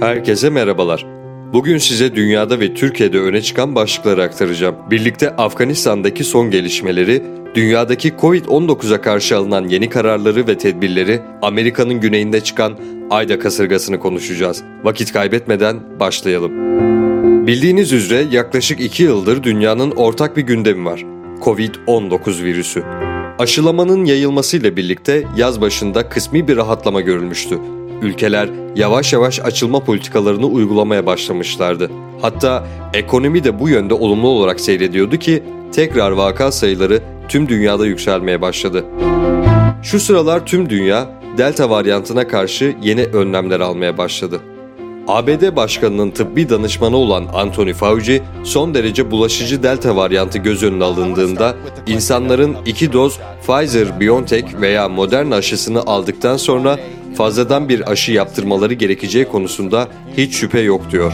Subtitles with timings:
[0.00, 1.06] Herkese merhabalar.
[1.52, 4.76] Bugün size dünyada ve Türkiye'de öne çıkan başlıkları aktaracağım.
[4.90, 7.22] Birlikte Afganistan'daki son gelişmeleri,
[7.54, 12.78] dünyadaki Covid-19'a karşı alınan yeni kararları ve tedbirleri, Amerika'nın güneyinde çıkan
[13.10, 14.62] Ayda kasırgasını konuşacağız.
[14.84, 16.52] Vakit kaybetmeden başlayalım.
[17.46, 21.04] Bildiğiniz üzere yaklaşık 2 yıldır dünyanın ortak bir gündemi var.
[21.40, 22.82] Covid-19 virüsü.
[23.38, 27.58] Aşılamanın yayılmasıyla birlikte yaz başında kısmi bir rahatlama görülmüştü.
[28.02, 31.90] Ülkeler yavaş yavaş açılma politikalarını uygulamaya başlamışlardı.
[32.22, 38.40] Hatta ekonomi de bu yönde olumlu olarak seyrediyordu ki tekrar vaka sayıları tüm dünyada yükselmeye
[38.40, 38.84] başladı.
[39.82, 44.40] Şu sıralar tüm dünya Delta varyantına karşı yeni önlemler almaya başladı.
[45.08, 51.56] ABD Başkanı'nın tıbbi danışmanı olan Anthony Fauci, son derece bulaşıcı delta varyantı göz önüne alındığında
[51.86, 56.78] insanların iki doz Pfizer-BioNTech veya Moderna aşısını aldıktan sonra
[57.18, 61.12] fazladan bir aşı yaptırmaları gerekeceği konusunda hiç şüphe yok diyor.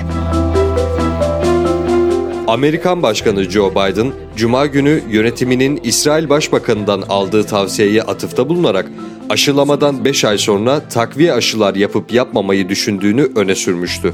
[2.46, 8.90] Amerikan Başkanı Joe Biden, Cuma günü yönetiminin İsrail Başbakanı'ndan aldığı tavsiyeye atıfta bulunarak
[9.30, 14.12] aşılamadan 5 ay sonra takviye aşılar yapıp yapmamayı düşündüğünü öne sürmüştü.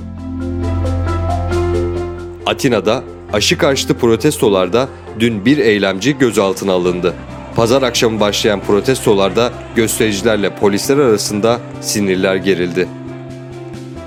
[2.46, 3.02] Atina'da
[3.32, 4.88] aşı karşıtı protestolarda
[5.20, 7.14] dün bir eylemci gözaltına alındı.
[7.60, 12.88] Pazar akşamı başlayan protestolarda göstericilerle polisler arasında sinirler gerildi.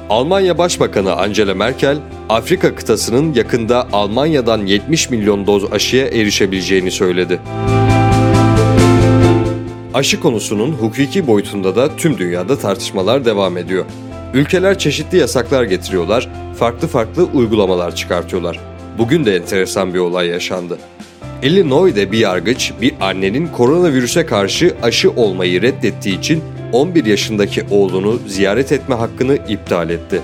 [0.10, 1.98] Almanya Başbakanı Angela Merkel,
[2.30, 7.40] Afrika kıtasının yakında Almanya'dan 70 milyon doz aşıya erişebileceğini söyledi.
[9.94, 13.86] Aşı konusunun hukuki boyutunda da tüm dünyada tartışmalar devam ediyor.
[14.34, 16.30] Ülkeler çeşitli yasaklar getiriyorlar,
[16.60, 18.60] farklı farklı uygulamalar çıkartıyorlar.
[18.98, 20.78] Bugün de enteresan bir olay yaşandı.
[21.44, 28.72] Illinois'de bir yargıç bir annenin koronavirüse karşı aşı olmayı reddettiği için 11 yaşındaki oğlunu ziyaret
[28.72, 30.21] etme hakkını iptal etti.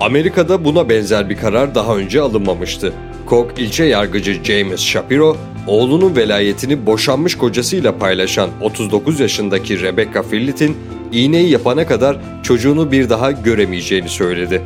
[0.00, 2.92] Amerika'da buna benzer bir karar daha önce alınmamıştı.
[3.28, 10.76] Cook ilçe yargıcı James Shapiro, oğlunun velayetini boşanmış kocasıyla paylaşan 39 yaşındaki Rebecca Fillit'in
[11.12, 14.62] iğneyi yapana kadar çocuğunu bir daha göremeyeceğini söyledi.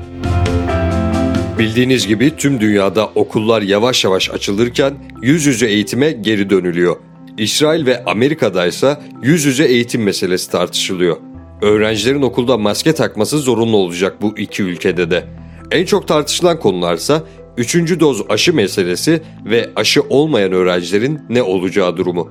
[1.60, 6.96] Bildiğiniz gibi tüm dünyada okullar yavaş yavaş açılırken yüz yüze eğitime geri dönülüyor.
[7.38, 11.16] İsrail ve Amerika'da ise yüz yüze eğitim meselesi tartışılıyor.
[11.62, 15.24] Öğrencilerin okulda maske takması zorunlu olacak bu iki ülkede de.
[15.70, 17.22] En çok tartışılan konularsa
[17.56, 22.30] üçüncü doz aşı meselesi ve aşı olmayan öğrencilerin ne olacağı durumu.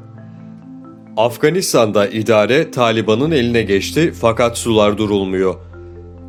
[1.18, 5.56] Afganistan'da idare Taliban'ın eline geçti fakat sular durulmuyor.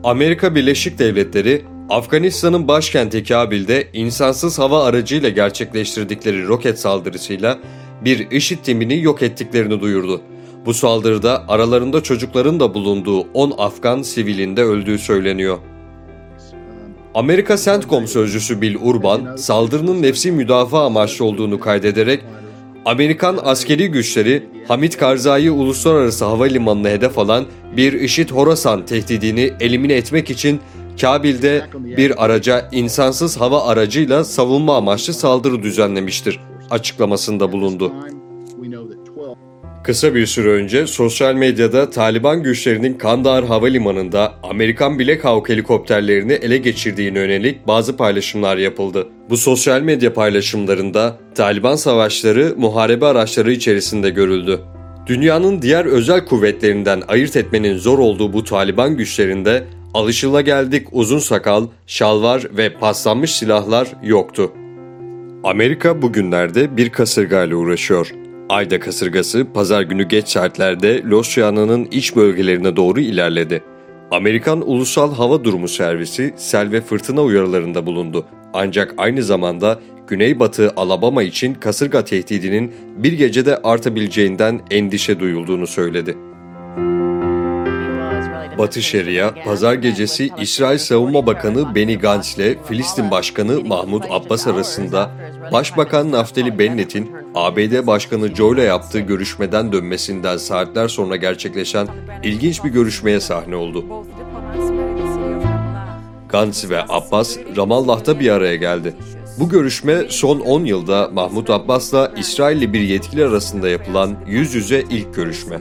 [0.05, 7.59] Amerika Birleşik Devletleri Afganistan'ın başkenti Kabil'de insansız hava aracıyla gerçekleştirdikleri roket saldırısıyla
[8.05, 10.21] bir IŞİD timini yok ettiklerini duyurdu.
[10.67, 15.59] Bu saldırıda aralarında çocukların da bulunduğu 10 Afgan sivilin de öldüğü söyleniyor.
[17.15, 22.21] Amerika CENTCOM sözcüsü Bill Urban, saldırının nefsi müdafaa amaçlı olduğunu kaydederek,
[22.85, 27.47] Amerikan askeri güçleri Hamid Karzai Uluslararası Havalimanı'na hedef alan
[27.77, 30.61] bir IŞİD Horasan tehdidini elimine etmek için
[31.01, 31.63] Kabil'de
[31.97, 36.41] bir araca insansız hava aracıyla savunma amaçlı saldırı düzenlemiştir
[36.71, 37.93] açıklamasında bulundu.
[39.85, 46.57] Kısa bir süre önce sosyal medyada Taliban güçlerinin Kandahar Havalimanı'nda Amerikan Black Hawk helikopterlerini ele
[46.57, 49.09] geçirdiğine yönelik bazı paylaşımlar yapıldı.
[49.31, 54.61] Bu sosyal medya paylaşımlarında Taliban savaşları muharebe araçları içerisinde görüldü.
[55.07, 59.65] Dünyanın diğer özel kuvvetlerinden ayırt etmenin zor olduğu bu Taliban güçlerinde
[59.95, 64.53] alışılageldik uzun sakal, şalvar ve paslanmış silahlar yoktu.
[65.45, 68.13] Amerika bugünlerde bir kasırgayla uğraşıyor.
[68.49, 73.63] Ayda kasırgası pazar günü geç saatlerde Louisiana'nın iç bölgelerine doğru ilerledi.
[74.11, 78.27] Amerikan Ulusal Hava Durumu Servisi sel ve fırtına uyarılarında bulundu.
[78.53, 86.17] Ancak aynı zamanda Güneybatı Alabama için kasırga tehdidinin bir gecede artabileceğinden endişe duyulduğunu söyledi.
[88.61, 95.11] Batı Şeria, pazar gecesi İsrail Savunma Bakanı Benny Gantz ile Filistin Başkanı Mahmud Abbas arasında
[95.53, 101.89] Başbakan Naftali Bennett'in ABD Başkanı Joe ile yaptığı görüşmeden dönmesinden saatler sonra gerçekleşen
[102.23, 103.85] ilginç bir görüşmeye sahne oldu.
[106.29, 108.95] Gantz ve Abbas Ramallah'ta bir araya geldi.
[109.39, 115.15] Bu görüşme son 10 yılda Mahmud Abbas'la İsrailli bir yetkili arasında yapılan yüz yüze ilk
[115.15, 115.61] görüşme.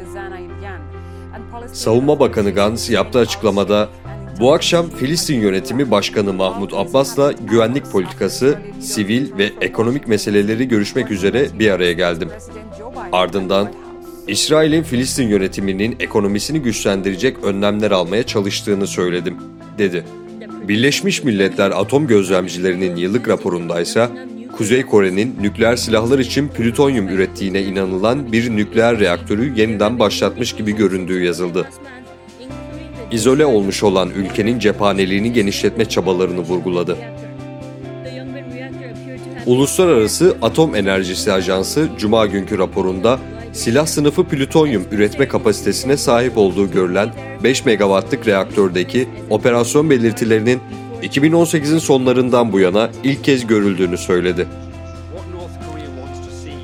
[1.73, 3.89] Savunma Bakanı Gantz yaptığı açıklamada
[4.39, 11.47] bu akşam Filistin yönetimi Başkanı Mahmut Abbas'la güvenlik politikası, sivil ve ekonomik meseleleri görüşmek üzere
[11.59, 12.29] bir araya geldim.
[13.11, 13.71] Ardından
[14.27, 19.37] İsrail'in Filistin yönetiminin ekonomisini güçlendirecek önlemler almaya çalıştığını söyledim,
[19.77, 20.05] dedi.
[20.67, 24.11] Birleşmiş Milletler Atom Gözlemcilerinin yıllık raporundaysa
[24.59, 31.23] Kuzey Kore'nin nükleer silahlar için plütonyum ürettiğine inanılan bir nükleer reaktörü yeniden başlatmış gibi göründüğü
[31.23, 31.69] yazıldı.
[33.11, 36.97] İzole olmuş olan ülkenin cephaneliğini genişletme çabalarını vurguladı.
[39.45, 43.19] Uluslararası Atom Enerjisi Ajansı Cuma günkü raporunda
[43.53, 47.09] silah sınıfı plütonyum üretme kapasitesine sahip olduğu görülen
[47.43, 50.59] 5 megawattlık reaktördeki operasyon belirtilerinin
[51.03, 54.47] 2018'in sonlarından bu yana ilk kez görüldüğünü söyledi.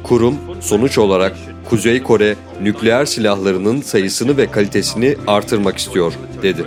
[0.03, 1.35] Kurum sonuç olarak
[1.69, 6.63] Kuzey Kore nükleer silahlarının sayısını ve kalitesini artırmak istiyor, dedi.